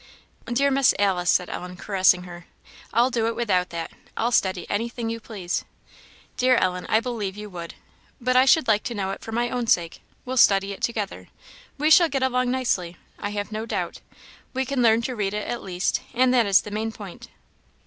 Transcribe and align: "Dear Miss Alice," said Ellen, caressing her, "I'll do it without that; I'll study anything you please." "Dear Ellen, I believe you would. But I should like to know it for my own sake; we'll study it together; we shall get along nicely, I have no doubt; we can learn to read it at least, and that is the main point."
"Dear 0.51 0.71
Miss 0.71 0.95
Alice," 0.97 1.29
said 1.29 1.47
Ellen, 1.47 1.77
caressing 1.77 2.23
her, 2.23 2.47
"I'll 2.91 3.11
do 3.11 3.27
it 3.27 3.35
without 3.35 3.69
that; 3.69 3.91
I'll 4.17 4.31
study 4.31 4.65
anything 4.67 5.11
you 5.11 5.19
please." 5.19 5.63
"Dear 6.37 6.55
Ellen, 6.55 6.87
I 6.89 6.99
believe 6.99 7.37
you 7.37 7.51
would. 7.51 7.75
But 8.19 8.35
I 8.35 8.45
should 8.45 8.67
like 8.67 8.81
to 8.85 8.95
know 8.95 9.11
it 9.11 9.21
for 9.21 9.31
my 9.31 9.51
own 9.51 9.67
sake; 9.67 10.01
we'll 10.25 10.37
study 10.37 10.71
it 10.71 10.81
together; 10.81 11.27
we 11.77 11.91
shall 11.91 12.09
get 12.09 12.23
along 12.23 12.49
nicely, 12.49 12.97
I 13.19 13.29
have 13.29 13.51
no 13.51 13.67
doubt; 13.67 14.01
we 14.55 14.65
can 14.65 14.81
learn 14.81 15.03
to 15.03 15.15
read 15.15 15.35
it 15.35 15.47
at 15.47 15.61
least, 15.61 16.01
and 16.15 16.33
that 16.33 16.47
is 16.47 16.61
the 16.63 16.71
main 16.71 16.91
point." 16.91 17.29